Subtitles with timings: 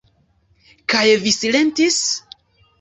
[0.95, 2.03] Kaj vi silentis?